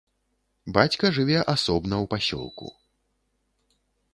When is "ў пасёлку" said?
2.03-2.67